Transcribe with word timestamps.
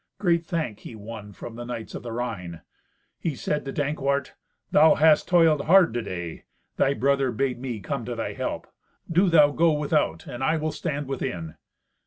Great 0.17 0.43
thank 0.47 0.79
he 0.79 0.95
won 0.95 1.31
from 1.31 1.53
the 1.55 1.63
knights 1.63 1.93
of 1.93 2.01
the 2.01 2.11
Rhine. 2.11 2.61
He 3.19 3.35
said 3.35 3.65
to 3.65 3.71
Dankwart, 3.71 4.33
"Thou 4.71 4.95
hast 4.95 5.27
toiled 5.27 5.65
hard 5.65 5.93
to 5.93 6.01
day. 6.01 6.45
Thy 6.77 6.95
brother 6.95 7.31
bade 7.31 7.59
me 7.59 7.79
come 7.81 8.03
to 8.05 8.15
thy 8.15 8.33
help. 8.33 8.65
Do 9.11 9.29
thou 9.29 9.51
go 9.51 9.71
without, 9.73 10.25
and 10.25 10.43
I 10.43 10.57
will 10.57 10.71
stand 10.71 11.05
within." 11.05 11.53